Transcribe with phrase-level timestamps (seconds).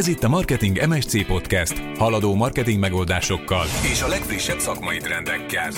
[0.00, 5.70] Ez itt a Marketing MSC Podcast, haladó marketing megoldásokkal és a legfrissebb szakmai trendekkel.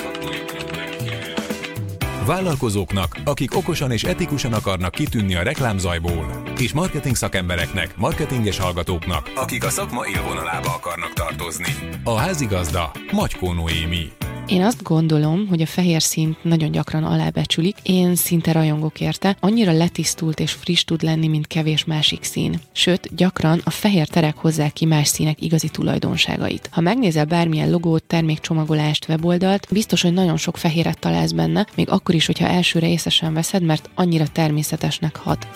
[2.26, 9.64] Vállalkozóknak, akik okosan és etikusan akarnak kitűnni a reklámzajból, és marketing szakembereknek, marketinges hallgatóknak, akik
[9.64, 12.00] a szakma élvonalába akarnak tartozni.
[12.04, 14.12] A házigazda Magykó Noémi.
[14.46, 17.76] Én azt gondolom, hogy a fehér színt nagyon gyakran alábecsülik.
[17.82, 19.36] Én szinte rajongok érte.
[19.40, 22.60] Annyira letisztult és friss tud lenni, mint kevés másik szín.
[22.72, 26.68] Sőt, gyakran a fehér terek hozzák ki más színek igazi tulajdonságait.
[26.72, 32.14] Ha megnézel bármilyen logót, termékcsomagolást, weboldalt, biztos, hogy nagyon sok fehéret találsz benne, még akkor
[32.14, 35.46] is, hogyha elsőre észesen veszed, mert annyira természetesnek hat.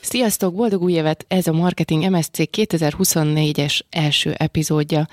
[0.00, 1.24] Sziasztok, boldog új évet!
[1.28, 5.08] Ez a Marketing MSC 2024-es első epizódja.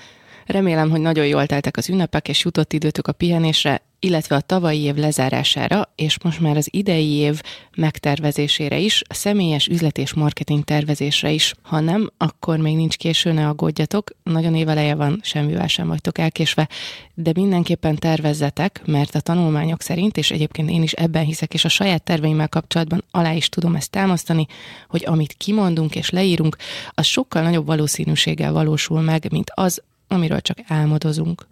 [0.46, 4.80] Remélem, hogy nagyon jól teltek az ünnepek, és jutott időtök a pihenésre, illetve a tavalyi
[4.80, 7.40] év lezárására, és most már az idei év
[7.76, 11.54] megtervezésére is, a személyes üzlet és marketing tervezésre is.
[11.62, 16.68] Ha nem, akkor még nincs késő, ne aggódjatok, nagyon éveleje van, semmivel sem vagytok elkésve,
[17.14, 21.68] de mindenképpen tervezzetek, mert a tanulmányok szerint, és egyébként én is ebben hiszek, és a
[21.68, 24.46] saját terveimmel kapcsolatban alá is tudom ezt támasztani,
[24.88, 26.56] hogy amit kimondunk és leírunk,
[26.90, 31.46] az sokkal nagyobb valószínűséggel valósul meg, mint az, amiről csak álmodozunk.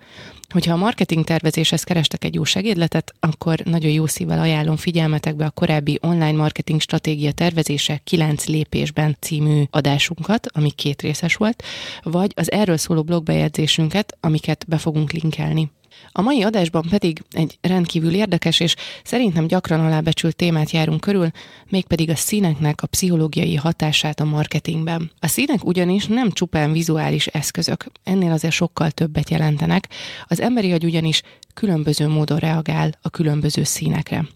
[0.49, 5.51] Hogyha a marketing tervezéshez kerestek egy jó segédletet, akkor nagyon jó szívvel ajánlom figyelmetekbe a
[5.51, 11.63] korábbi online marketing stratégia tervezése 9 lépésben című adásunkat, ami két részes volt,
[12.03, 15.71] vagy az erről szóló blogbejegyzésünket, amiket be fogunk linkelni.
[16.13, 21.31] A mai adásban pedig egy rendkívül érdekes és szerintem gyakran alábecsült témát járunk körül,
[21.69, 25.11] mégpedig a színeknek a pszichológiai hatását a marketingben.
[25.19, 29.89] A színek ugyanis nem csupán vizuális eszközök, ennél azért sokkal többet jelentenek.
[30.27, 31.23] Az emberi agy ugyanis
[31.55, 34.27] különböző módon reagál a különböző színekre.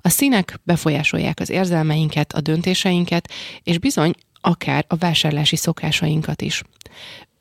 [0.00, 3.30] A színek befolyásolják az érzelmeinket, a döntéseinket,
[3.62, 6.62] és bizony akár a vásárlási szokásainkat is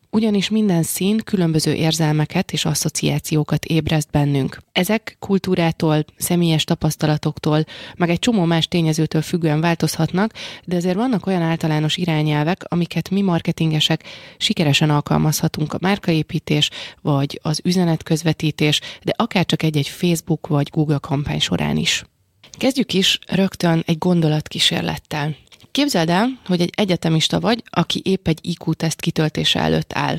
[0.10, 4.60] ugyanis minden szín különböző érzelmeket és asszociációkat ébreszt bennünk.
[4.72, 10.34] Ezek kultúrától, személyes tapasztalatoktól, meg egy csomó más tényezőtől függően változhatnak,
[10.66, 14.04] de azért vannak olyan általános irányelvek, amiket mi marketingesek
[14.38, 16.70] sikeresen alkalmazhatunk a márkaépítés,
[17.02, 22.04] vagy az üzenetközvetítés, de akár csak egy-egy Facebook vagy Google kampány során is.
[22.52, 25.36] Kezdjük is rögtön egy gondolatkísérlettel.
[25.78, 30.18] Képzeld el, hogy egy egyetemista vagy, aki épp egy IQ-teszt kitöltése előtt áll.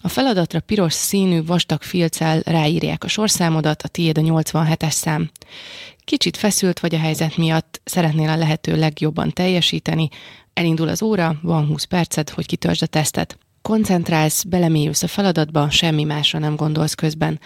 [0.00, 5.30] A feladatra piros színű vastag filccel ráírják a sorszámodat, a tiéd a 87-es szám.
[6.04, 10.08] Kicsit feszült vagy a helyzet miatt, szeretnél a lehető legjobban teljesíteni,
[10.52, 13.38] elindul az óra, van 20 perced, hogy kitöltsd a tesztet.
[13.68, 17.40] Koncentrálsz, belemélyülsz a feladatba, semmi másra nem gondolsz közben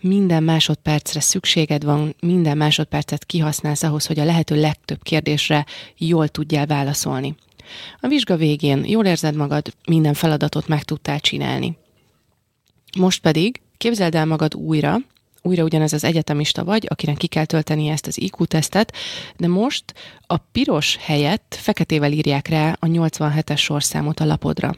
[0.00, 6.66] minden másodpercre szükséged van, minden másodpercet kihasználsz ahhoz, hogy a lehető legtöbb kérdésre jól tudjál
[6.66, 7.34] válaszolni.
[8.00, 11.76] A vizsga végén jól érzed magad, minden feladatot meg tudtál csinálni.
[12.98, 14.96] Most pedig képzeld el magad újra,
[15.42, 18.92] újra ugyanez az egyetemista vagy, akinek ki kell tölteni ezt az IQ-tesztet,
[19.36, 19.84] de most
[20.26, 24.74] a piros helyett feketével írják rá a 87-es sorszámot a lapodra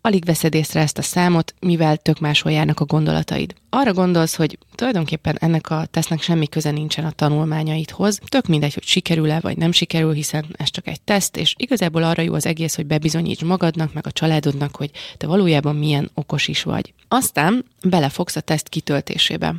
[0.00, 3.54] alig veszed észre ezt a számot, mivel tök máshol járnak a gondolataid.
[3.70, 8.82] Arra gondolsz, hogy tulajdonképpen ennek a tesznek semmi köze nincsen a tanulmányaidhoz, tök mindegy, hogy
[8.82, 12.74] sikerül-e vagy nem sikerül, hiszen ez csak egy teszt, és igazából arra jó az egész,
[12.74, 16.92] hogy bebizonyíts magadnak, meg a családodnak, hogy te valójában milyen okos is vagy.
[17.08, 19.54] Aztán belefogsz a teszt kitöltésébe.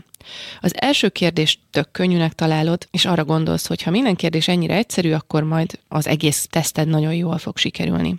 [0.59, 5.11] Az első kérdést tök könnyűnek találod, és arra gondolsz, hogy ha minden kérdés ennyire egyszerű,
[5.11, 8.15] akkor majd az egész teszted nagyon jól fog sikerülni.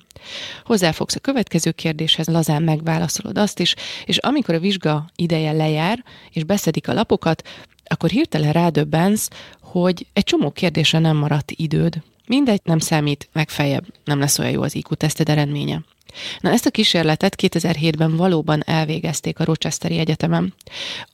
[0.64, 3.74] Hozzáfogsz a következő kérdéshez, lazán megválaszolod azt is,
[4.04, 7.48] és amikor a vizsga ideje lejár, és beszedik a lapokat,
[7.84, 9.28] akkor hirtelen rádöbbensz,
[9.60, 12.02] hogy egy csomó kérdésre nem maradt időd.
[12.30, 15.82] Mindegy, nem számít, megfeljebb nem lesz olyan jó az IQ teszted eredménye.
[16.40, 20.54] Na ezt a kísérletet 2007-ben valóban elvégezték a Rochesteri Egyetemen.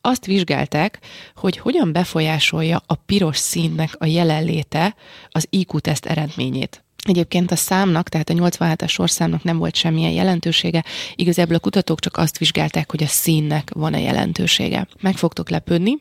[0.01, 0.99] Azt vizsgálták,
[1.35, 4.95] hogy hogyan befolyásolja a piros színnek a jelenléte
[5.29, 6.85] az IQ-teszt eredményét.
[7.07, 12.17] Egyébként a számnak, tehát a 87-es sorszámnak nem volt semmilyen jelentősége, igazából a kutatók csak
[12.17, 14.89] azt vizsgálták, hogy a színnek van-e jelentősége.
[15.01, 15.99] Meg fogtok lepődni,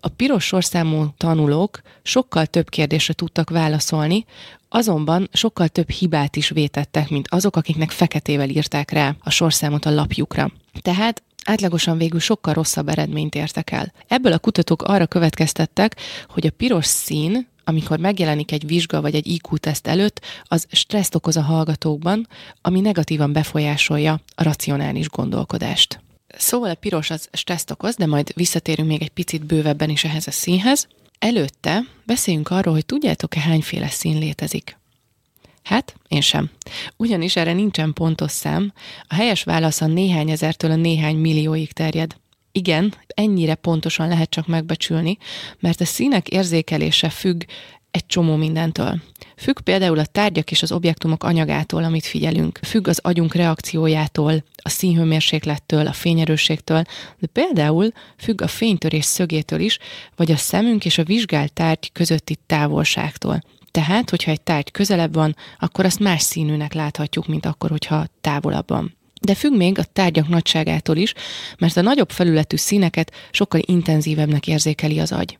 [0.00, 4.24] a piros sorszámú tanulók sokkal több kérdésre tudtak válaszolni,
[4.68, 9.90] azonban sokkal több hibát is vétettek, mint azok, akiknek feketével írták rá a sorszámot a
[9.90, 10.50] lapjukra.
[10.80, 13.92] Tehát átlagosan végül sokkal rosszabb eredményt értek el.
[14.08, 15.96] Ebből a kutatók arra következtettek,
[16.28, 21.36] hogy a piros szín amikor megjelenik egy vizsga vagy egy IQ-teszt előtt, az stresszt okoz
[21.36, 22.28] a hallgatókban,
[22.62, 26.00] ami negatívan befolyásolja a racionális gondolkodást.
[26.36, 30.26] Szóval a piros az stresszt okoz, de majd visszatérünk még egy picit bővebben is ehhez
[30.26, 30.88] a színhez.
[31.18, 34.78] Előtte beszéljünk arról, hogy tudjátok-e hányféle szín létezik.
[35.62, 36.50] Hát, én sem.
[36.96, 38.72] Ugyanis erre nincsen pontos szám,
[39.08, 42.16] a helyes válasz a néhány ezertől a néhány millióig terjed.
[42.52, 45.18] Igen, ennyire pontosan lehet csak megbecsülni,
[45.58, 47.42] mert a színek érzékelése függ
[47.90, 49.00] egy csomó mindentől.
[49.36, 52.58] Függ például a tárgyak és az objektumok anyagától, amit figyelünk.
[52.62, 56.82] Függ az agyunk reakciójától, a színhőmérséklettől, a fényerősségtől,
[57.18, 59.78] de például függ a fénytörés szögétől is,
[60.16, 63.42] vagy a szemünk és a vizsgált tárgy közötti távolságtól.
[63.70, 68.68] Tehát, hogyha egy tárgy közelebb van, akkor azt más színűnek láthatjuk, mint akkor, hogyha távolabb
[68.68, 68.98] van.
[69.20, 71.14] De függ még a tárgyak nagyságától is,
[71.58, 75.38] mert a nagyobb felületű színeket sokkal intenzívebbnek érzékeli az agy.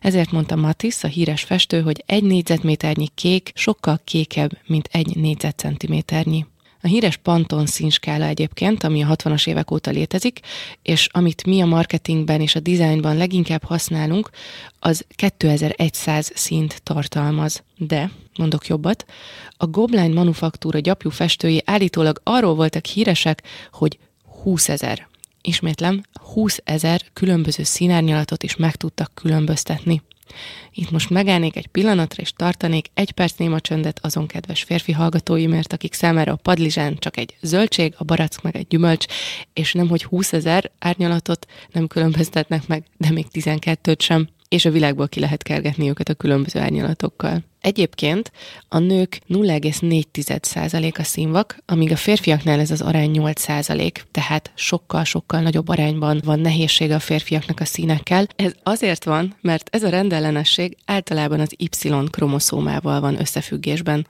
[0.00, 6.46] Ezért mondta Matisse, a híres festő, hogy egy négyzetméternyi kék sokkal kékebb, mint egy négyzetcentiméternyi.
[6.82, 10.40] A híres Pantone színskála egyébként, ami a 60-as évek óta létezik,
[10.82, 14.30] és amit mi a marketingben és a dizájnban leginkább használunk,
[14.78, 17.62] az 2100 színt tartalmaz.
[17.76, 19.04] De, mondok jobbat,
[19.56, 23.42] a Gobline manufaktúra gyapjú festői állítólag arról voltak híresek,
[23.72, 23.98] hogy
[24.42, 25.08] 20 ezer.
[25.42, 30.02] Ismétlem, 20 ezer különböző színárnyalatot is meg tudtak különböztetni.
[30.70, 35.72] Itt most megállnék egy pillanatra, és tartanék egy perc néma csöndet azon kedves férfi hallgatóimért,
[35.72, 39.06] akik számára a padlizsán csak egy zöldség, a barack meg egy gyümölcs,
[39.52, 44.70] és nem hogy 20 ezer árnyalatot nem különböztetnek meg, de még 12-t sem és a
[44.70, 47.49] világból ki lehet kergetni őket a különböző árnyalatokkal.
[47.60, 48.32] Egyébként
[48.68, 55.68] a nők 0,4% a színvak, amíg a férfiaknál ez az arány 8%, tehát sokkal-sokkal nagyobb
[55.68, 58.26] arányban van nehézség a férfiaknak a színekkel.
[58.36, 64.06] Ez azért van, mert ez a rendellenesség általában az Y-kromoszómával van összefüggésben.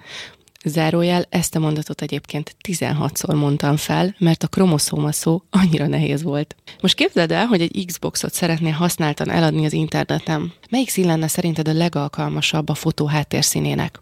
[0.65, 6.57] Zárójel, ezt a mondatot egyébként 16-szor mondtam fel, mert a kromoszóma szó annyira nehéz volt.
[6.81, 10.53] Most képzeld el, hogy egy Xboxot szeretnél használtan eladni az interneten.
[10.71, 14.01] Melyik szín lenne szerinted a legalkalmasabb a fotó háttérszínének?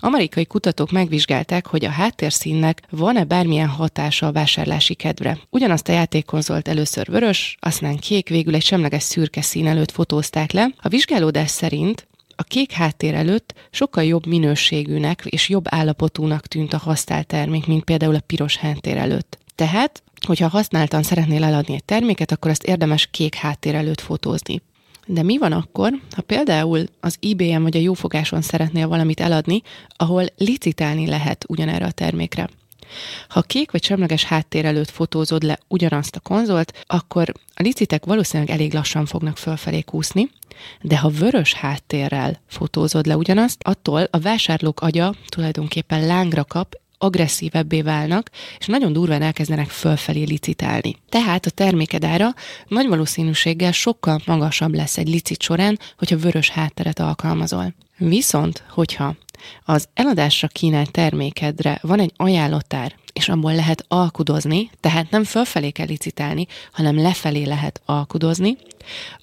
[0.00, 5.38] Amerikai kutatók megvizsgálták, hogy a háttérszínnek van-e bármilyen hatása a vásárlási kedvre.
[5.50, 10.70] Ugyanazt a játékkonzolt először vörös, aztán kék, végül egy semleges szürke szín előtt fotózták le.
[10.80, 12.08] A vizsgálódás szerint
[12.40, 17.84] a kék háttér előtt sokkal jobb minőségűnek és jobb állapotúnak tűnt a használt termék, mint
[17.84, 19.38] például a piros háttér előtt.
[19.54, 24.62] Tehát, hogyha használtan szeretnél eladni egy terméket, akkor azt érdemes kék háttér előtt fotózni.
[25.06, 29.62] De mi van akkor, ha például az eBay-en vagy a jófogáson szeretnél valamit eladni,
[29.96, 32.48] ahol licitálni lehet ugyanerre a termékre?
[33.28, 38.52] Ha kék vagy semleges háttér előtt fotózod le ugyanazt a konzolt, akkor a licitek valószínűleg
[38.52, 40.30] elég lassan fognak fölfelé kúszni,
[40.80, 47.82] de ha vörös háttérrel fotózod le ugyanazt, attól a vásárlók agya tulajdonképpen lángra kap, agresszívebbé
[47.82, 50.96] válnak, és nagyon durván elkezdenek fölfelé licitálni.
[51.08, 52.34] Tehát a terméked ára
[52.68, 57.74] nagy valószínűséggel sokkal magasabb lesz egy licit során, hogyha vörös hátteret alkalmazol.
[57.96, 59.14] Viszont, hogyha
[59.64, 65.86] az eladásra kínált termékedre van egy ajánlottár, és abból lehet alkudozni, tehát nem fölfelé kell
[65.86, 68.56] licitálni, hanem lefelé lehet alkudozni,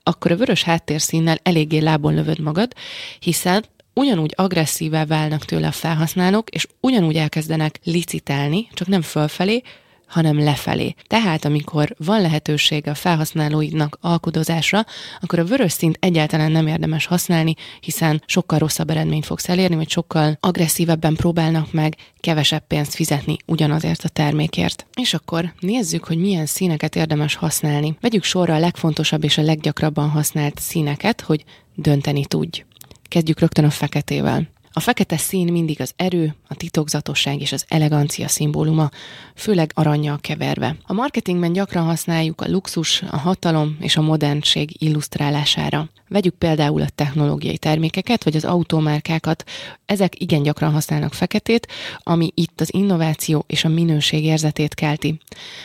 [0.03, 2.73] akkor a vörös háttérszínnel eléggé lábon lövöd magad,
[3.19, 9.61] hiszen ugyanúgy agresszívá válnak tőle a felhasználók, és ugyanúgy elkezdenek licitálni, csak nem fölfelé,
[10.07, 10.95] hanem lefelé.
[11.07, 14.85] Tehát, amikor van lehetőség a felhasználóidnak alkudozásra,
[15.19, 19.89] akkor a vörös szint egyáltalán nem érdemes használni, hiszen sokkal rosszabb eredményt fogsz elérni, vagy
[19.89, 24.85] sokkal agresszívebben próbálnak meg kevesebb pénzt fizetni ugyanazért a termékért.
[25.01, 27.97] És akkor nézzük, hogy milyen színeket érdemes használni.
[28.01, 31.43] Vegyük sorra a legfontosabb és a leggyakrabban használt színeket, hogy
[31.75, 32.63] dönteni tudj.
[33.07, 34.47] Kezdjük rögtön a feketével.
[34.77, 38.89] A fekete szín mindig az erő, a titokzatosság és az elegancia szimbóluma,
[39.35, 40.75] főleg aranyjal keverve.
[40.83, 45.89] A marketingben gyakran használjuk a luxus, a hatalom és a modernség illusztrálására.
[46.07, 49.43] Vegyük például a technológiai termékeket, vagy az automárkákat.
[49.85, 55.19] Ezek igen gyakran használnak feketét, ami itt az innováció és a minőség érzetét kelti.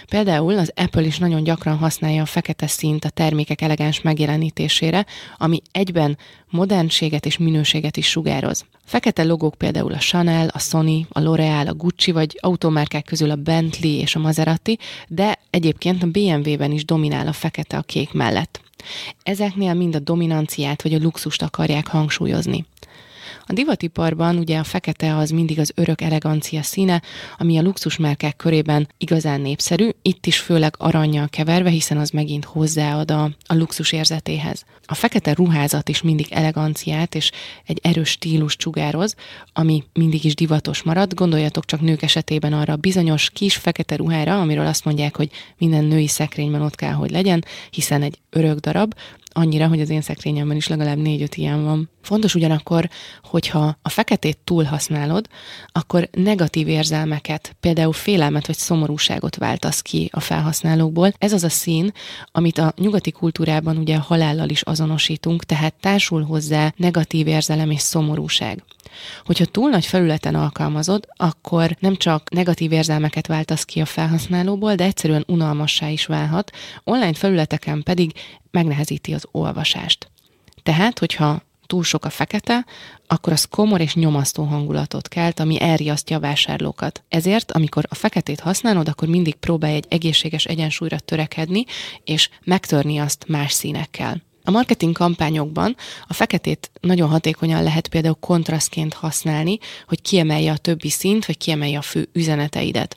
[0.08, 5.06] Például az Apple is nagyon gyakran használja a fekete színt a termékek elegáns megjelenítésére,
[5.36, 6.18] ami egyben
[6.50, 8.64] modernséget és minőséget is sugároz.
[8.84, 13.36] Fekete logók például a Chanel, a Sony, a L'Oreal, a Gucci vagy automárkák közül a
[13.36, 18.60] Bentley és a Maserati, de egyébként a BMW-ben is dominál a fekete a kék mellett.
[19.22, 19.98] Ezeknél mind a
[20.32, 22.66] dominanciát vagy a luxust akarják hangsúlyozni.
[23.46, 27.02] A divatiparban ugye a fekete az mindig az örök elegancia színe,
[27.36, 33.10] ami a luxusmárkák körében igazán népszerű, itt is főleg aranyjal keverve, hiszen az megint hozzáad
[33.10, 34.64] a, a luxus érzetéhez.
[34.86, 37.30] A fekete ruházat is mindig eleganciát és
[37.66, 39.14] egy erős stílus csugároz,
[39.52, 41.14] ami mindig is divatos marad.
[41.14, 45.84] Gondoljatok csak nők esetében arra a bizonyos kis fekete ruhára, amiről azt mondják, hogy minden
[45.84, 48.94] női szekrényben ott kell, hogy legyen, hiszen egy örök darab,
[49.34, 51.90] annyira, hogy az én szekrényemben is legalább négy-öt ilyen van.
[52.02, 52.88] Fontos ugyanakkor,
[53.22, 55.28] hogyha a feketét túl használod,
[55.72, 61.12] akkor negatív érzelmeket, például félelmet vagy szomorúságot váltasz ki a felhasználókból.
[61.18, 61.92] Ez az a szín,
[62.32, 67.80] amit a nyugati kultúrában ugye a halállal is azonosítunk, tehát társul hozzá negatív érzelem és
[67.80, 68.64] szomorúság.
[69.24, 74.84] Hogyha túl nagy felületen alkalmazod, akkor nem csak negatív érzelmeket váltasz ki a felhasználóból, de
[74.84, 76.50] egyszerűen unalmassá is válhat,
[76.84, 78.12] online felületeken pedig
[78.50, 80.10] megnehezíti az olvasást.
[80.62, 82.66] Tehát, hogyha túl sok a fekete,
[83.06, 87.02] akkor az komor és nyomasztó hangulatot kelt, ami elriasztja a vásárlókat.
[87.08, 91.64] Ezért, amikor a feketét használod, akkor mindig próbálj egy egészséges egyensúlyra törekedni,
[92.04, 94.22] és megtörni azt más színekkel.
[94.44, 100.90] A marketing kampányokban a feketét nagyon hatékonyan lehet például kontrasztként használni, hogy kiemelje a többi
[100.90, 102.96] szint, vagy kiemelje a fő üzeneteidet.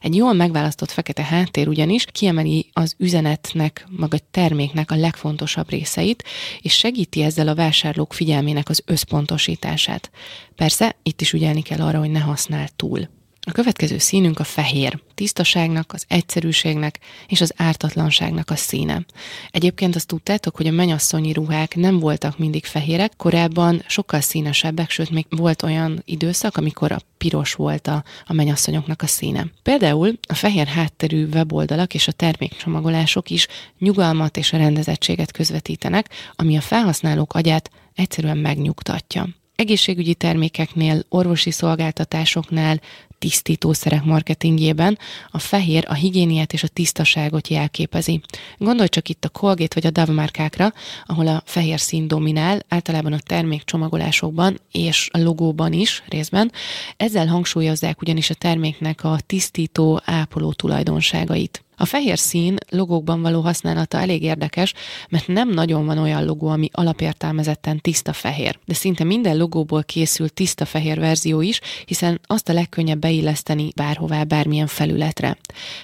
[0.00, 6.24] Egy jól megválasztott fekete háttér ugyanis kiemeli az üzenetnek, maga a terméknek a legfontosabb részeit,
[6.60, 10.10] és segíti ezzel a vásárlók figyelmének az összpontosítását.
[10.56, 13.08] Persze, itt is ügyelni kell arra, hogy ne használ túl.
[13.46, 19.04] A következő színünk a fehér, tisztaságnak, az egyszerűségnek és az ártatlanságnak a színe.
[19.50, 25.10] Egyébként azt tudtátok, hogy a menyasszonyi ruhák nem voltak mindig fehérek, korábban sokkal színesebbek, sőt
[25.10, 29.46] még volt olyan időszak, amikor a piros volt a, a menyasszonyoknak a színe.
[29.62, 33.46] Például a fehér hátterű weboldalak és a termékcsomagolások is
[33.78, 39.28] nyugalmat és rendezettséget közvetítenek, ami a felhasználók agyát egyszerűen megnyugtatja
[39.60, 42.80] egészségügyi termékeknél, orvosi szolgáltatásoknál,
[43.18, 44.98] tisztítószerek marketingjében
[45.30, 48.20] a fehér a higiéniát és a tisztaságot jelképezi.
[48.58, 50.72] Gondolj csak itt a Colgate vagy a Dove márkákra,
[51.04, 56.52] ahol a fehér szín dominál, általában a termék csomagolásokban és a logóban is részben.
[56.96, 61.64] Ezzel hangsúlyozzák ugyanis a terméknek a tisztító, ápoló tulajdonságait.
[61.80, 64.74] A fehér szín logókban való használata elég érdekes,
[65.08, 68.58] mert nem nagyon van olyan logó, ami alapértelmezetten tiszta fehér.
[68.64, 74.24] De szinte minden logóból készült tiszta fehér verzió is, hiszen azt a legkönnyebb beilleszteni bárhová,
[74.24, 75.36] bármilyen felületre.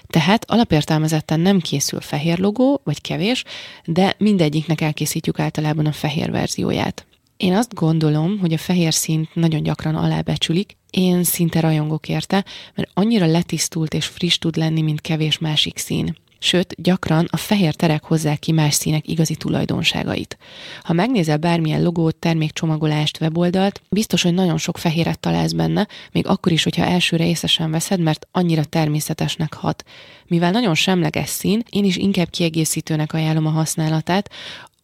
[0.06, 3.44] Tehát alapértelmezetten nem készül fehér logó, vagy kevés,
[3.84, 7.06] de mindegyiknek elkészítjük általában a fehér verzióját.
[7.36, 12.90] Én azt gondolom, hogy a fehér színt nagyon gyakran alábecsülik, én szinte rajongok érte, mert
[12.94, 16.16] annyira letisztult és friss tud lenni, mint kevés másik szín.
[16.38, 20.38] Sőt, gyakran a fehér terek hozzák ki más színek igazi tulajdonságait.
[20.82, 26.52] Ha megnézel bármilyen logót, termékcsomagolást, weboldalt, biztos, hogy nagyon sok fehéret találsz benne, még akkor
[26.52, 29.84] is, hogyha elsőre észesen veszed, mert annyira természetesnek hat.
[30.26, 34.30] Mivel nagyon semleges szín, én is inkább kiegészítőnek ajánlom a használatát,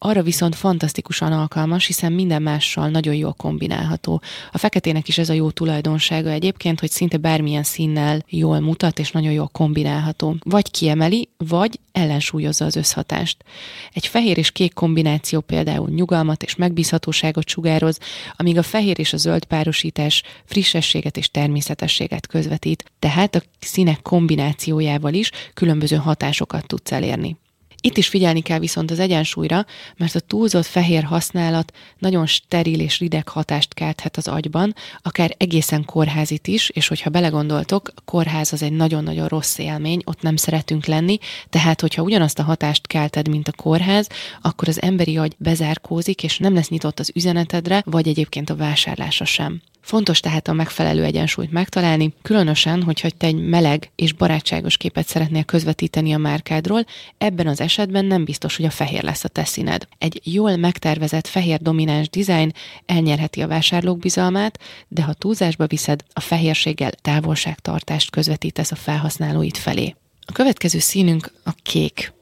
[0.05, 4.23] arra viszont fantasztikusan alkalmas, hiszen minden mással nagyon jól kombinálható.
[4.53, 9.11] A feketének is ez a jó tulajdonsága egyébként, hogy szinte bármilyen színnel jól mutat, és
[9.11, 10.37] nagyon jól kombinálható.
[10.45, 13.45] Vagy kiemeli, vagy ellensúlyozza az összhatást.
[13.93, 17.99] Egy fehér és kék kombináció például nyugalmat és megbízhatóságot sugároz,
[18.37, 25.15] amíg a fehér és a zöld párosítás frissességet és természetességet közvetít, tehát a színek kombinációjával
[25.15, 27.37] is különböző hatásokat tudsz elérni.
[27.85, 32.99] Itt is figyelni kell viszont az egyensúlyra, mert a túlzott fehér használat nagyon steril és
[32.99, 38.73] rideg hatást kelthet az agyban, akár egészen kórházit is, és hogyha belegondoltok, kórház az egy
[38.73, 41.19] nagyon-nagyon rossz élmény, ott nem szeretünk lenni,
[41.51, 44.09] tehát hogyha ugyanazt a hatást kelted, mint a kórház,
[44.43, 49.25] akkor az emberi agy bezárkózik, és nem lesz nyitott az üzenetedre, vagy egyébként a vásárlásra
[49.25, 49.63] sem.
[49.83, 55.45] Fontos tehát a megfelelő egyensúlyt megtalálni, különösen, hogyha te egy meleg és barátságos képet szeretnél
[55.45, 56.85] közvetíteni a márkádról,
[57.19, 59.89] ebben az esetben nem biztos, hogy a fehér lesz a te színed.
[59.99, 62.53] Egy jól megtervezett fehér domináns dizájn
[62.87, 64.59] elnyerheti a vásárlók bizalmát,
[64.89, 69.95] de ha túlzásba viszed, a fehérséggel távolságtartást közvetítesz a felhasználóid felé.
[70.27, 72.13] A következő színünk a kék.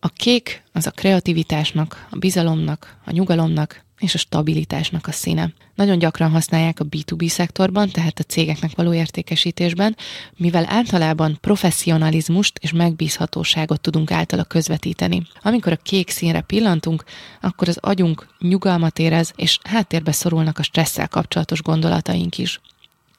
[0.00, 5.52] A kék az a kreativitásnak, a bizalomnak, a nyugalomnak és a stabilitásnak a színe.
[5.74, 9.96] Nagyon gyakran használják a B2B szektorban, tehát a cégeknek való értékesítésben,
[10.36, 15.26] mivel általában professzionalizmust és megbízhatóságot tudunk általa közvetíteni.
[15.42, 17.04] Amikor a kék színre pillantunk,
[17.40, 22.60] akkor az agyunk nyugalmat érez, és háttérbe szorulnak a stresszel kapcsolatos gondolataink is.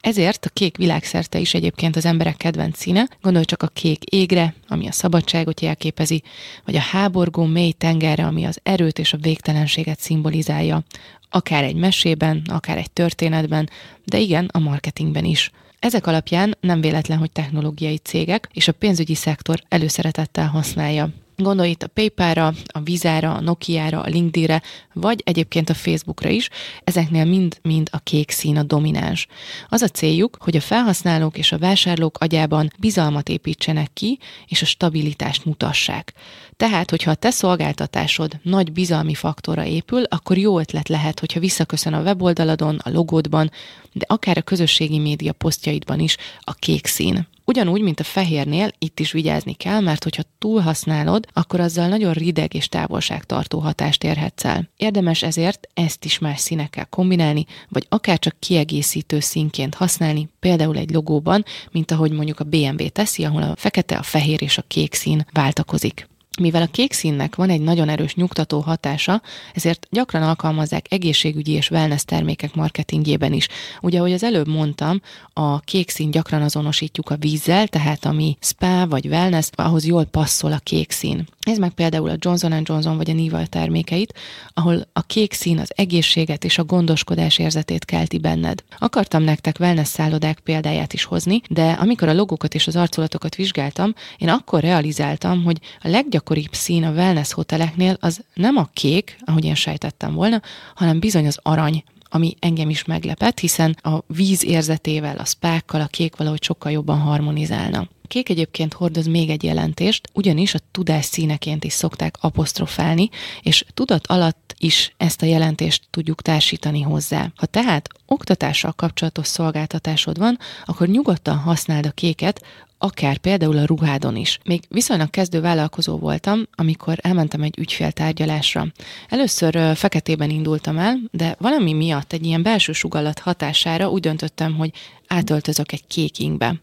[0.00, 4.54] Ezért a kék világszerte is egyébként az emberek kedvenc színe, gondolj csak a kék égre,
[4.68, 6.22] ami a szabadságot jelképezi,
[6.64, 10.82] vagy a háborgó mély tengerre, ami az erőt és a végtelenséget szimbolizálja,
[11.30, 13.70] akár egy mesében, akár egy történetben,
[14.04, 15.50] de igen, a marketingben is.
[15.78, 21.08] Ezek alapján nem véletlen, hogy technológiai cégek és a pénzügyi szektor előszeretettel használja
[21.40, 26.48] Gondolj itt a PayPal-ra, a Vizára, a Nokia-ra, a LinkedIn-re, vagy egyébként a Facebookra is,
[26.84, 29.26] ezeknél mind-mind a kék szín a domináns.
[29.68, 34.66] Az a céljuk, hogy a felhasználók és a vásárlók agyában bizalmat építsenek ki, és a
[34.66, 36.12] stabilitást mutassák.
[36.56, 41.92] Tehát, hogyha a te szolgáltatásod nagy bizalmi faktorra épül, akkor jó ötlet lehet, hogyha visszaköszön
[41.92, 43.50] a weboldaladon, a logódban,
[43.92, 47.28] de akár a közösségi média posztjaidban is a kék szín.
[47.50, 52.54] Ugyanúgy, mint a fehérnél, itt is vigyázni kell, mert hogyha túlhasználod, akkor azzal nagyon rideg
[52.54, 54.68] és távolságtartó hatást érhetsz el.
[54.76, 60.90] Érdemes ezért ezt is más színekkel kombinálni, vagy akár csak kiegészítő színként használni, például egy
[60.90, 64.94] logóban, mint ahogy mondjuk a BMW teszi, ahol a fekete, a fehér és a kék
[64.94, 66.09] szín váltakozik.
[66.38, 69.22] Mivel a kék színnek van egy nagyon erős nyugtató hatása,
[69.54, 73.48] ezért gyakran alkalmazzák egészségügyi és wellness termékek marketingjében is.
[73.80, 75.00] Ugye, ahogy az előbb mondtam,
[75.32, 80.52] a kék szín gyakran azonosítjuk a vízzel, tehát ami spa vagy wellness, ahhoz jól passzol
[80.52, 81.26] a kék szín.
[81.40, 84.14] Ez meg például a Johnson Johnson vagy a Nival termékeit,
[84.54, 88.62] ahol a kék szín az egészséget és a gondoskodás érzetét kelti benned.
[88.78, 93.94] Akartam nektek wellness szállodák példáját is hozni, de amikor a logókat és az arculatokat vizsgáltam,
[94.18, 96.19] én akkor realizáltam, hogy a leggyakoribb
[96.50, 100.42] szín a wellness hoteleknél az nem a kék, ahogy én sejtettem volna,
[100.74, 105.86] hanem bizony az arany, ami engem is meglepett, hiszen a víz érzetével, a spákkal, a
[105.86, 107.88] kék valahogy sokkal jobban harmonizálna.
[108.08, 113.08] Kék egyébként hordoz még egy jelentést, ugyanis a tudás színeként is szokták apostrofálni,
[113.42, 117.32] és tudat alatt is ezt a jelentést tudjuk társítani hozzá.
[117.36, 122.42] Ha tehát oktatással kapcsolatos szolgáltatásod van, akkor nyugodtan használd a kéket,
[122.82, 124.38] akár például a ruhádon is.
[124.44, 128.66] Még viszonylag kezdő vállalkozó voltam, amikor elmentem egy ügyféltárgyalásra.
[129.08, 134.72] Először feketében indultam el, de valami miatt egy ilyen belső sugallat hatására úgy döntöttem, hogy
[135.06, 136.54] átöltözök egy kékingbe.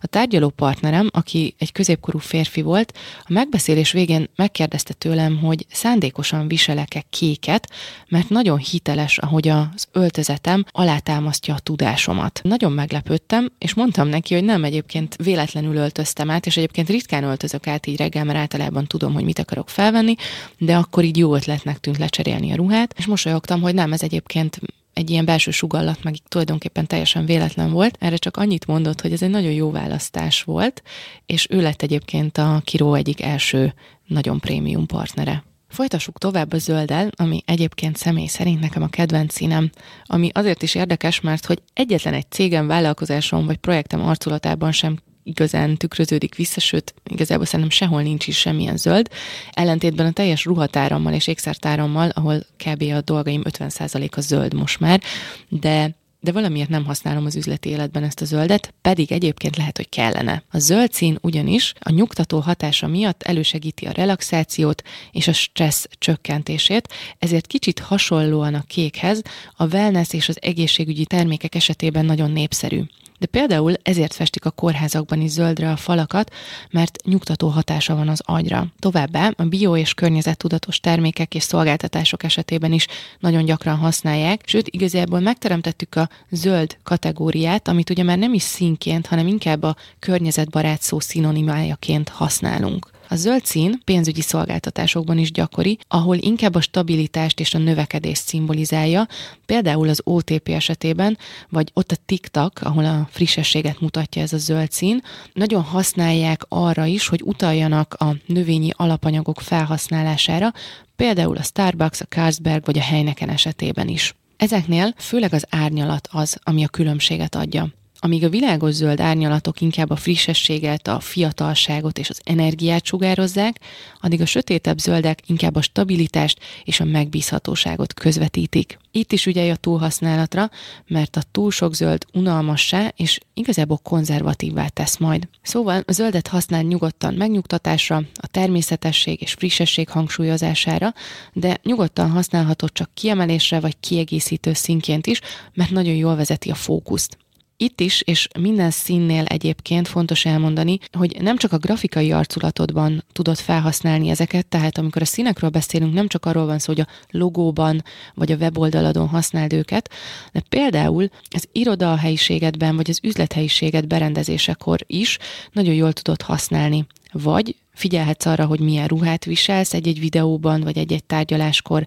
[0.00, 2.92] A tárgyaló partnerem, aki egy középkorú férfi volt,
[3.22, 7.70] a megbeszélés végén megkérdezte tőlem, hogy szándékosan viselek-e kéket,
[8.08, 12.40] mert nagyon hiteles, ahogy az öltözetem alátámasztja a tudásomat.
[12.42, 17.66] Nagyon meglepődtem, és mondtam neki, hogy nem egyébként véletlenül öltöztem át, és egyébként ritkán öltözök
[17.66, 20.14] át így reggel, mert általában tudom, hogy mit akarok felvenni,
[20.58, 24.60] de akkor így jó ötletnek tűnt lecserélni a ruhát, és mosolyogtam, hogy nem, ez egyébként
[24.92, 27.96] egy ilyen belső sugallat meg tulajdonképpen teljesen véletlen volt.
[28.00, 30.82] Erre csak annyit mondott, hogy ez egy nagyon jó választás volt,
[31.26, 33.74] és ő lett egyébként a Kiró egyik első
[34.06, 35.44] nagyon prémium partnere.
[35.68, 39.70] Folytassuk tovább a zölddel, ami egyébként személy szerint nekem a kedvenc színem,
[40.04, 45.76] ami azért is érdekes, mert hogy egyetlen egy cégem, vállalkozásom vagy projektem arculatában sem igazán
[45.76, 49.08] tükröződik vissza, sőt, igazából szerintem sehol nincs is semmilyen zöld,
[49.52, 52.82] ellentétben a teljes ruhatárammal és ékszertárammal, ahol kb.
[52.82, 55.00] a dolgaim 50%-a zöld most már,
[55.48, 59.88] de de valamiért nem használom az üzleti életben ezt a zöldet, pedig egyébként lehet, hogy
[59.88, 60.42] kellene.
[60.50, 64.82] A zöld szín ugyanis a nyugtató hatása miatt elősegíti a relaxációt
[65.12, 69.22] és a stressz csökkentését, ezért kicsit hasonlóan a kékhez
[69.56, 72.82] a wellness és az egészségügyi termékek esetében nagyon népszerű
[73.22, 76.34] de például ezért festik a kórházakban is zöldre a falakat,
[76.70, 78.66] mert nyugtató hatása van az agyra.
[78.78, 82.86] Továbbá a bio és környezettudatos termékek és szolgáltatások esetében is
[83.18, 89.06] nagyon gyakran használják, sőt igazából megteremtettük a zöld kategóriát, amit ugye már nem is színként,
[89.06, 92.91] hanem inkább a környezetbarát szó szinonimájaként használunk.
[93.12, 99.06] A zöld szín pénzügyi szolgáltatásokban is gyakori, ahol inkább a stabilitást és a növekedést szimbolizálja,
[99.46, 104.70] például az OTP esetében, vagy ott a TikTok, ahol a frissességet mutatja ez a zöld
[104.72, 110.52] szín, nagyon használják arra is, hogy utaljanak a növényi alapanyagok felhasználására,
[110.96, 114.14] például a Starbucks, a Carlsberg vagy a Heineken esetében is.
[114.36, 117.68] Ezeknél főleg az árnyalat az, ami a különbséget adja.
[118.04, 123.60] Amíg a világos zöld árnyalatok inkább a frissességet, a fiatalságot és az energiát sugározzák,
[124.00, 128.78] addig a sötétebb zöldek inkább a stabilitást és a megbízhatóságot közvetítik.
[128.90, 130.50] Itt is ügyelj a túlhasználatra,
[130.86, 135.28] mert a túl sok zöld unalmassá és igazából konzervatívvá tesz majd.
[135.42, 140.94] Szóval a zöldet használ nyugodtan megnyugtatásra, a természetesség és frissesség hangsúlyozására,
[141.32, 145.20] de nyugodtan használható csak kiemelésre vagy kiegészítő színként is,
[145.54, 147.20] mert nagyon jól vezeti a fókuszt.
[147.62, 153.36] Itt is, és minden színnél egyébként fontos elmondani, hogy nem csak a grafikai arculatodban tudod
[153.36, 157.84] felhasználni ezeket, tehát amikor a színekről beszélünk, nem csak arról van szó, hogy a logóban
[158.14, 159.90] vagy a weboldaladon használd őket,
[160.32, 165.18] de például az iroda helyiségedben vagy az üzlethelyiséged berendezésekor is
[165.52, 171.04] nagyon jól tudod használni Vagy figyelhetsz arra, hogy milyen ruhát viselsz egy-egy videóban, vagy egy-egy
[171.04, 171.86] tárgyaláskor,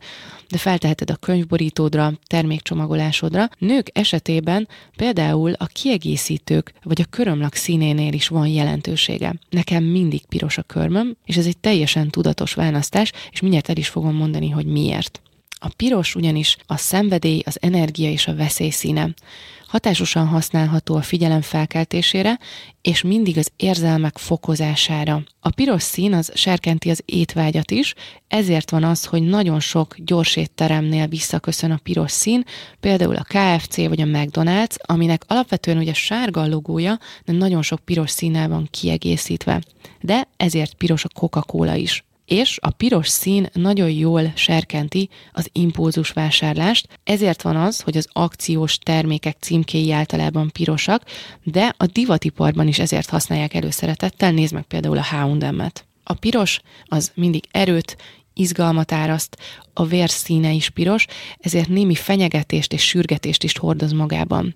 [0.50, 3.50] de felteheted a könyvborítódra, termékcsomagolásodra.
[3.58, 9.36] Nők esetében például a kiegészítők vagy a körömlak színénél is van jelentősége.
[9.50, 13.88] Nekem mindig piros a körmöm, és ez egy teljesen tudatos választás, és mindjárt el is
[13.88, 15.22] fogom mondani, hogy miért.
[15.60, 19.14] A piros ugyanis a szenvedély, az energia és a veszély színe.
[19.76, 22.40] Hatásosan használható a figyelem felkeltésére,
[22.82, 25.24] és mindig az érzelmek fokozására.
[25.40, 27.94] A piros szín az serkenti az étvágyat is,
[28.28, 32.44] ezért van az, hogy nagyon sok gyors étteremnél visszaköszön a piros szín,
[32.80, 37.80] például a KFC vagy a McDonald's, aminek alapvetően ugye sárga a logója, de nagyon sok
[37.80, 39.62] piros színnel van kiegészítve.
[40.02, 46.10] De ezért piros a Coca-Cola is és a piros szín nagyon jól serkenti az impulzus
[46.12, 51.04] vásárlást, ezért van az, hogy az akciós termékek címkéi általában pirosak,
[51.44, 55.86] de a divatiparban is ezért használják előszeretettel, nézd meg például a H&M-et.
[56.04, 57.98] A piros az mindig erőt,
[58.34, 59.38] izgalmat áraszt,
[59.74, 61.06] a vér színe is piros,
[61.40, 64.54] ezért némi fenyegetést és sürgetést is hordoz magában.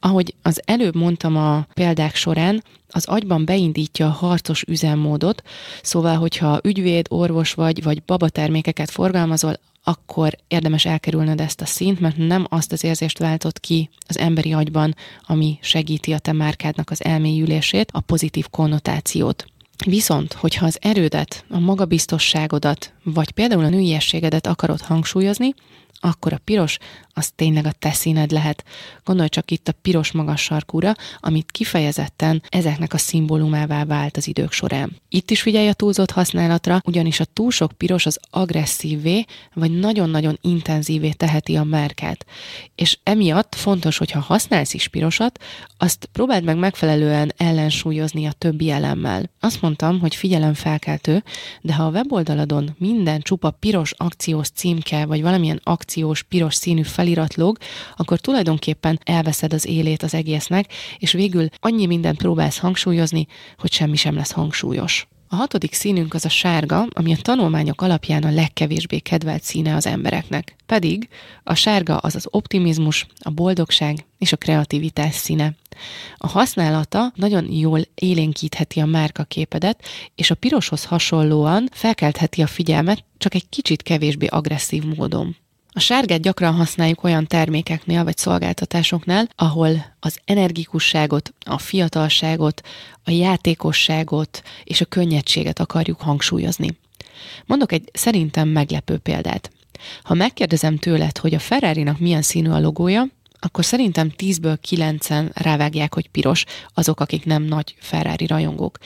[0.00, 2.62] Ahogy az előbb mondtam a példák során,
[2.92, 5.42] az agyban beindítja a harcos üzemmódot,
[5.82, 12.16] szóval, hogyha ügyvéd, orvos vagy, vagy babatermékeket forgalmazol, akkor érdemes elkerülned ezt a szint, mert
[12.16, 14.94] nem azt az érzést váltott ki az emberi agyban,
[15.26, 19.44] ami segíti a te márkádnak az elmélyülését, a pozitív konnotációt.
[19.86, 25.54] Viszont, hogyha az erődet, a magabiztosságodat, vagy például a nőiességedet akarod hangsúlyozni,
[26.04, 26.78] akkor a piros
[27.14, 28.64] az tényleg a te színed lehet.
[29.04, 34.52] Gondolj csak itt a piros magas sarkúra, amit kifejezetten ezeknek a szimbólumává vált az idők
[34.52, 34.96] során.
[35.08, 40.38] Itt is figyelj a túlzott használatra, ugyanis a túl sok piros az agresszívvé, vagy nagyon-nagyon
[40.40, 42.26] intenzívé teheti a márkát.
[42.74, 45.38] És emiatt fontos, hogyha használsz is pirosat,
[45.78, 49.30] azt próbáld meg megfelelően ellensúlyozni a többi elemmel.
[49.40, 51.22] Azt mondtam, hogy figyelemfelkeltő,
[51.60, 55.60] de ha a weboldaladon minden csupa piros akciós címke, vagy valamilyen
[55.92, 57.58] akciós piros színű felirat log,
[57.96, 63.26] akkor tulajdonképpen elveszed az élét az egésznek, és végül annyi mindent próbálsz hangsúlyozni,
[63.58, 65.06] hogy semmi sem lesz hangsúlyos.
[65.28, 69.86] A hatodik színünk az a sárga, ami a tanulmányok alapján a legkevésbé kedvelt színe az
[69.86, 70.56] embereknek.
[70.66, 71.08] Pedig
[71.44, 75.54] a sárga az az optimizmus, a boldogság és a kreativitás színe.
[76.16, 79.82] A használata nagyon jól élénkítheti a márkaképedet,
[80.14, 85.36] és a piroshoz hasonlóan felkeltheti a figyelmet, csak egy kicsit kevésbé agresszív módon.
[85.74, 92.62] A sárgát gyakran használjuk olyan termékeknél vagy szolgáltatásoknál, ahol az energikusságot, a fiatalságot,
[93.04, 96.78] a játékosságot és a könnyedséget akarjuk hangsúlyozni.
[97.46, 99.50] Mondok egy szerintem meglepő példát.
[100.02, 103.06] Ha megkérdezem tőled, hogy a Ferrari-nak milyen színű a logója,
[103.44, 108.78] akkor szerintem 10-ből 9-en rávágják, hogy piros, azok, akik nem nagy Ferrari rajongók.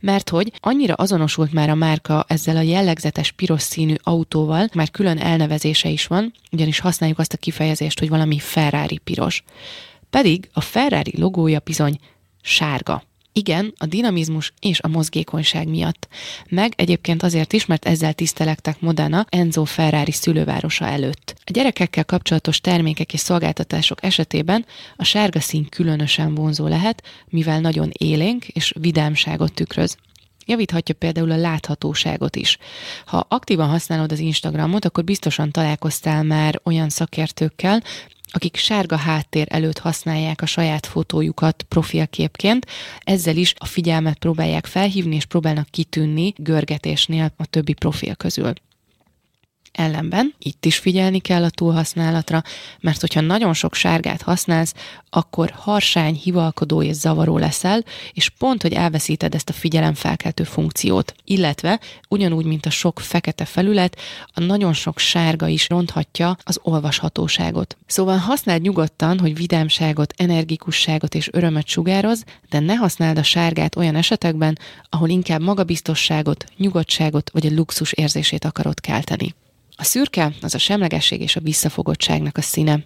[0.00, 5.18] Mert hogy annyira azonosult már a márka ezzel a jellegzetes piros színű autóval, már külön
[5.18, 9.44] elnevezése is van, ugyanis használjuk azt a kifejezést, hogy valami Ferrari piros.
[10.10, 11.98] Pedig a Ferrari logója bizony
[12.42, 13.02] sárga.
[13.36, 16.08] Igen, a dinamizmus és a mozgékonyság miatt.
[16.48, 21.34] Meg egyébként azért is, mert ezzel tisztelektek Modena, Enzo Ferrari szülővárosa előtt.
[21.44, 24.66] A gyerekekkel kapcsolatos termékek és szolgáltatások esetében
[24.96, 29.96] a sárga szín különösen vonzó lehet, mivel nagyon élénk és vidámságot tükröz.
[30.46, 32.58] Javíthatja például a láthatóságot is.
[33.06, 37.82] Ha aktívan használod az Instagramot, akkor biztosan találkoztál már olyan szakértőkkel,
[38.32, 42.66] akik sárga háttér előtt használják a saját fotójukat profilképként,
[43.00, 48.52] ezzel is a figyelmet próbálják felhívni, és próbálnak kitűnni görgetésnél a többi profil közül.
[49.74, 52.42] Ellenben itt is figyelni kell a túlhasználatra,
[52.80, 54.74] mert hogyha nagyon sok sárgát használsz,
[55.10, 61.14] akkor harsány, hivalkodó és zavaró leszel, és pont, hogy elveszíted ezt a figyelemfelkeltő funkciót.
[61.24, 63.96] Illetve ugyanúgy, mint a sok fekete felület,
[64.34, 67.76] a nagyon sok sárga is ronthatja az olvashatóságot.
[67.86, 73.96] Szóval használd nyugodtan, hogy vidámságot, energikusságot és örömet sugároz, de ne használd a sárgát olyan
[73.96, 74.58] esetekben,
[74.90, 79.34] ahol inkább magabiztosságot, nyugodtságot vagy a luxus érzését akarod kelteni.
[79.76, 82.84] A szürke az a semlegesség és a visszafogottságnak a színe.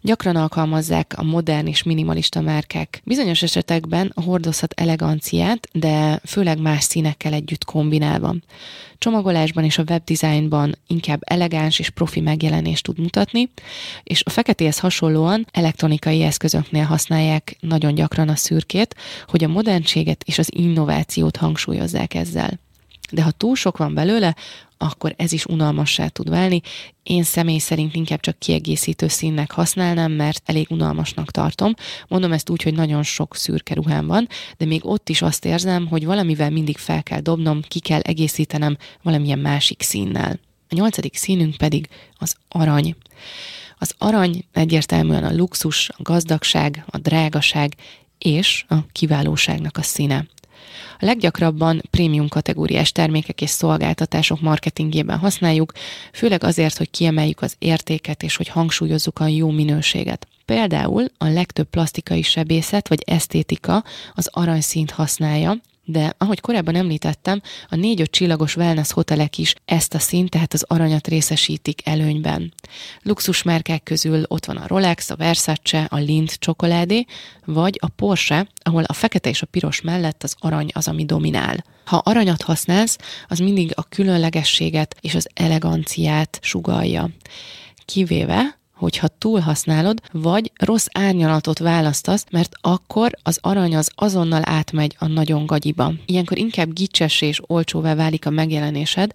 [0.00, 3.00] Gyakran alkalmazzák a modern és minimalista márkák.
[3.04, 8.34] Bizonyos esetekben hordozhat eleganciát, de főleg más színekkel együtt kombinálva.
[8.98, 13.50] Csomagolásban és a webdesignban inkább elegáns és profi megjelenést tud mutatni,
[14.02, 20.38] és a feketéhez hasonlóan elektronikai eszközöknél használják nagyon gyakran a szürkét, hogy a modernséget és
[20.38, 22.60] az innovációt hangsúlyozzák ezzel.
[23.12, 24.36] De ha túl sok van belőle,
[24.78, 26.60] akkor ez is unalmassá tud válni.
[27.02, 31.74] Én személy szerint inkább csak kiegészítő színnek használnám, mert elég unalmasnak tartom.
[32.08, 35.86] Mondom ezt úgy, hogy nagyon sok szürke ruhám van, de még ott is azt érzem,
[35.86, 40.38] hogy valamivel mindig fel kell dobnom, ki kell egészítenem valamilyen másik színnel.
[40.68, 42.96] A nyolcadik színünk pedig az arany.
[43.78, 47.74] Az arany egyértelműen a luxus, a gazdagság, a drágaság
[48.18, 50.26] és a kiválóságnak a színe.
[50.98, 55.72] A leggyakrabban prémium kategóriás termékek és szolgáltatások marketingében használjuk,
[56.12, 60.26] főleg azért, hogy kiemeljük az értéket és hogy hangsúlyozzuk a jó minőséget.
[60.44, 67.76] Például a legtöbb plastikai sebészet vagy esztétika az aranyszínt használja, de ahogy korábban említettem, a
[67.76, 72.52] négy-öt csillagos wellness hotelek is ezt a szint, tehát az aranyat részesítik előnyben.
[73.02, 77.04] Luxusmárkák közül ott van a Rolex, a Versace, a Lind csokoládé,
[77.44, 81.64] vagy a Porsche, ahol a fekete és a piros mellett az arany az, ami dominál.
[81.84, 87.10] Ha aranyat használsz, az mindig a különlegességet és az eleganciát sugalja.
[87.84, 95.06] Kivéve, hogyha túlhasználod, vagy rossz árnyalatot választasz, mert akkor az arany az azonnal átmegy a
[95.06, 95.92] nagyon gagyiba.
[96.06, 99.12] Ilyenkor inkább gicses és olcsóvá válik a megjelenésed,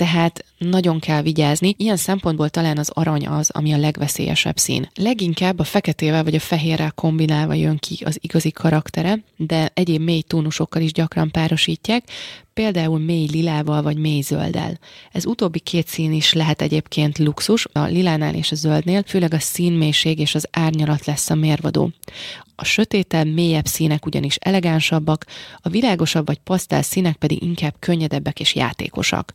[0.00, 1.74] tehát nagyon kell vigyázni.
[1.78, 4.88] Ilyen szempontból talán az arany az, ami a legveszélyesebb szín.
[4.94, 10.20] Leginkább a feketével vagy a fehérrel kombinálva jön ki az igazi karaktere, de egyéb mély
[10.20, 12.04] tónusokkal is gyakran párosítják,
[12.54, 14.78] például mély lilával vagy mély zölddel.
[15.12, 19.38] Ez utóbbi két szín is lehet egyébként luxus, a lilánál és a zöldnél, főleg a
[19.38, 21.90] színmélység és az árnyalat lesz a mérvadó.
[22.54, 28.54] A sötétebb, mélyebb színek ugyanis elegánsabbak, a világosabb vagy pasztel színek pedig inkább könnyedebbek és
[28.54, 29.34] játékosak.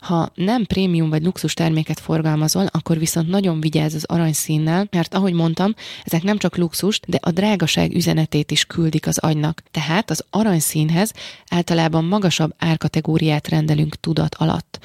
[0.00, 5.32] Ha nem prémium vagy luxus terméket forgalmazol, akkor viszont nagyon vigyázz az aranyszínnel, mert ahogy
[5.32, 9.62] mondtam, ezek nem csak luxust, de a drágaság üzenetét is küldik az agynak.
[9.70, 11.12] Tehát az aranyszínhez
[11.50, 14.78] általában magasabb árkategóriát rendelünk tudat alatt.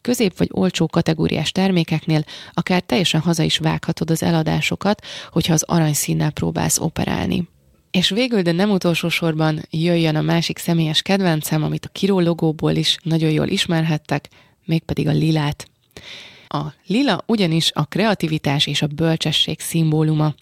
[0.00, 6.30] Közép vagy olcsó kategóriás termékeknél akár teljesen haza is vághatod az eladásokat, hogyha az aranyszínnel
[6.30, 7.48] próbálsz operálni.
[7.90, 12.72] És végül, de nem utolsó sorban jöjjön a másik személyes kedvencem, amit a Kiró logóból
[12.72, 14.28] is nagyon jól ismerhettek,
[14.64, 15.68] mégpedig a lilát.
[16.48, 20.34] A lila ugyanis a kreativitás és a bölcsesség szimbóluma.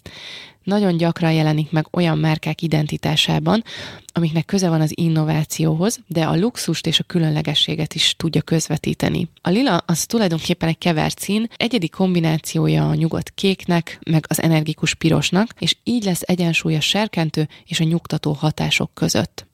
[0.62, 3.64] Nagyon gyakran jelenik meg olyan márkák identitásában,
[4.12, 9.28] amiknek köze van az innovációhoz, de a luxust és a különlegességet is tudja közvetíteni.
[9.40, 14.94] A lila az tulajdonképpen egy kevert szín, egyedi kombinációja a nyugodt kéknek, meg az energikus
[14.94, 19.46] pirosnak, és így lesz egyensúly a serkentő és a nyugtató hatások között.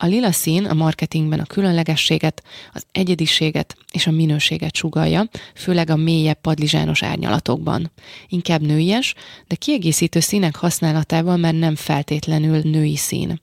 [0.00, 5.96] A lila szín a marketingben a különlegességet, az egyediséget és a minőséget sugalja, főleg a
[5.96, 7.90] mélyebb padlizsános árnyalatokban.
[8.28, 9.14] Inkább nőies,
[9.46, 13.40] de kiegészítő színek használatával már nem feltétlenül női szín.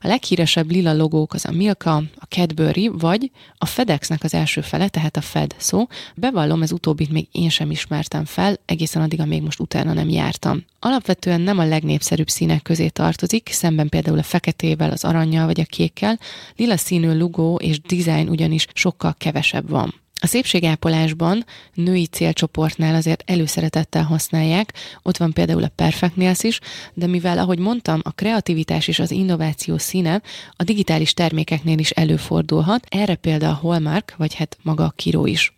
[0.00, 4.88] A leghíresebb lila logók az a Milka, a Cadbury, vagy a FedExnek az első fele,
[4.88, 5.86] tehát a Fed szó.
[6.14, 10.64] Bevallom, ez utóbbit még én sem ismertem fel, egészen addig, amíg most utána nem jártam.
[10.80, 15.64] Alapvetően nem a legnépszerűbb színek közé tartozik, szemben például a feketével, az aranyjal vagy a
[15.96, 16.18] kékkel,
[16.56, 19.94] lila színű logó és design ugyanis sokkal kevesebb van.
[20.20, 26.60] A szépségápolásban női célcsoportnál azért előszeretettel használják, ott van például a Perfect Nails is,
[26.94, 32.86] de mivel, ahogy mondtam, a kreativitás és az innováció színe a digitális termékeknél is előfordulhat,
[32.88, 35.55] erre például a Hallmark, vagy hát maga a Kiró is.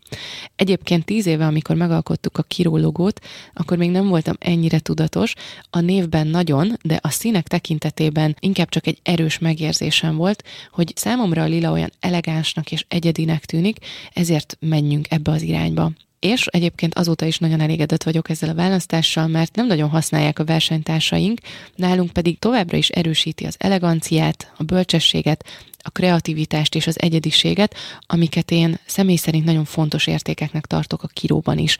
[0.56, 3.20] Egyébként tíz éve, amikor megalkottuk a Kiró logót,
[3.54, 5.34] akkor még nem voltam ennyire tudatos.
[5.70, 11.42] A névben nagyon, de a színek tekintetében inkább csak egy erős megérzésem volt, hogy számomra
[11.42, 13.76] a lila olyan elegánsnak és egyedinek tűnik,
[14.12, 15.92] ezért menjünk ebbe az irányba.
[16.20, 20.44] És egyébként azóta is nagyon elégedett vagyok ezzel a választással, mert nem nagyon használják a
[20.44, 21.40] versenytársaink,
[21.74, 25.44] nálunk pedig továbbra is erősíti az eleganciát, a bölcsességet,
[25.82, 27.74] a kreativitást és az egyediséget,
[28.06, 31.78] amiket én személy szerint nagyon fontos értékeknek tartok a kiróban is.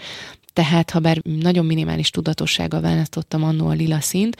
[0.53, 4.37] Tehát, ha bár nagyon minimális tudatossággal választottam annó a lila színt,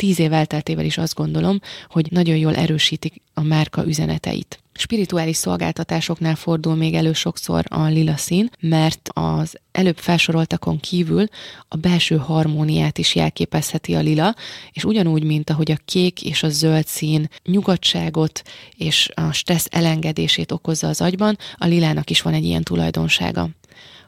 [0.00, 4.62] tíz év elteltével is azt gondolom, hogy nagyon jól erősítik a márka üzeneteit.
[4.72, 11.24] Spirituális szolgáltatásoknál fordul még elő sokszor a lila szín, mert az előbb felsoroltakon kívül
[11.68, 14.34] a belső harmóniát is jelképezheti a lila,
[14.72, 18.42] és ugyanúgy, mint ahogy a kék és a zöld szín nyugodtságot
[18.76, 23.48] és a stressz elengedését okozza az agyban, a lilának is van egy ilyen tulajdonsága.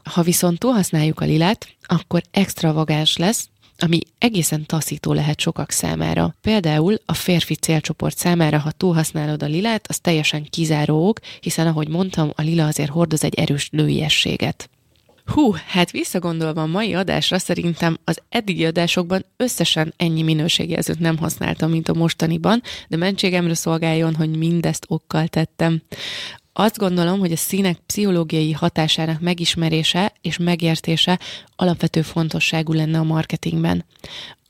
[0.05, 3.49] Ha viszont túlhasználjuk a lilát, akkor extravagáns lesz,
[3.83, 6.35] ami egészen taszító lehet sokak számára.
[6.41, 12.33] Például a férfi célcsoport számára, ha túlhasználod a lilát, az teljesen kizáró hiszen ahogy mondtam,
[12.35, 14.71] a lila azért hordoz egy erős nőiességet.
[15.27, 21.71] Hú, hát visszagondolva a mai adásra szerintem az eddigi adásokban összesen ennyi minőségjelzőt nem használtam,
[21.71, 25.83] mint a mostaniban, de mentségemre szolgáljon, hogy mindezt okkal tettem.
[26.53, 31.19] Azt gondolom, hogy a színek pszichológiai hatásának megismerése és megértése
[31.57, 33.85] alapvető fontosságú lenne a marketingben.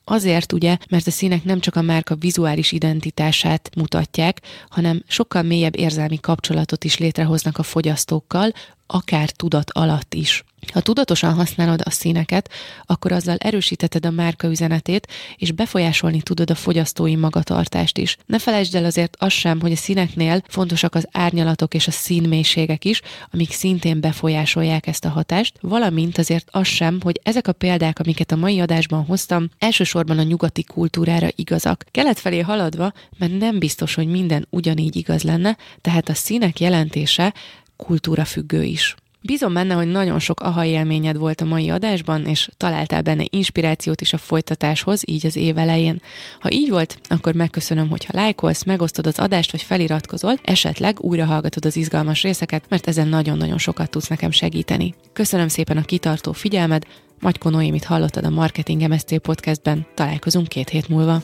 [0.05, 5.77] Azért ugye, mert a színek nem csak a márka vizuális identitását mutatják, hanem sokkal mélyebb
[5.77, 8.53] érzelmi kapcsolatot is létrehoznak a fogyasztókkal,
[8.93, 10.45] akár tudat alatt is.
[10.73, 12.51] Ha tudatosan használod a színeket,
[12.87, 18.17] akkor azzal erősíteted a márka üzenetét, és befolyásolni tudod a fogyasztói magatartást is.
[18.27, 22.85] Ne felejtsd el azért azt sem, hogy a színeknél fontosak az árnyalatok és a színmélységek
[22.85, 23.01] is,
[23.31, 28.33] amik szintén befolyásolják ezt a hatást, valamint azért az sem, hogy ezek a példák, amiket
[28.33, 31.85] a mai adásban hoztam, elsősorban a nyugati kultúrára igazak.
[31.91, 37.35] Kelet felé haladva, mert nem biztos, hogy minden ugyanígy igaz lenne, tehát a színek jelentése
[37.83, 38.95] kultúra függő is.
[39.25, 44.01] Bízom benne, hogy nagyon sok aha élményed volt a mai adásban, és találtál benne inspirációt
[44.01, 46.03] is a folytatáshoz, így az év elején.
[46.41, 51.65] Ha így volt, akkor megköszönöm, hogyha lájkolsz, megosztod az adást, vagy feliratkozol, esetleg újra hallgatod
[51.65, 54.95] az izgalmas részeket, mert ezen nagyon-nagyon sokat tudsz nekem segíteni.
[55.13, 56.85] Köszönöm szépen a kitartó figyelmed,
[57.21, 61.23] Magyko Noémit hallottad a Marketing MSC podcastben, találkozunk két hét múlva.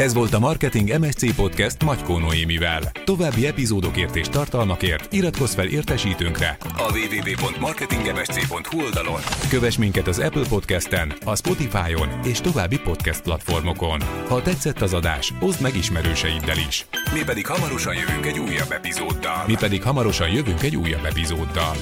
[0.00, 2.80] Ez volt a Marketing MSC Podcast Magykó Noémivel.
[3.04, 9.20] További epizódokért és tartalmakért iratkozz fel értesítőnkre a www.marketingmsc.hu oldalon.
[9.48, 14.00] Kövess minket az Apple Podcasten, a Spotify-on és további podcast platformokon.
[14.28, 16.86] Ha tetszett az adás, oszd meg ismerőseiddel is.
[17.12, 19.44] Mi pedig hamarosan jövünk egy újabb epizóddal.
[19.46, 21.76] Mi pedig hamarosan jövünk egy újabb epizóddal.